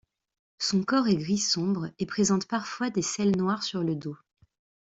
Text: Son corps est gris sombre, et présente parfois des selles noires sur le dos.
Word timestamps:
Son 0.57 0.81
corps 0.83 1.07
est 1.09 1.15
gris 1.15 1.37
sombre, 1.37 1.91
et 1.99 2.07
présente 2.07 2.47
parfois 2.47 2.89
des 2.89 3.03
selles 3.03 3.37
noires 3.37 3.61
sur 3.61 3.83
le 3.83 3.95
dos. 3.95 4.17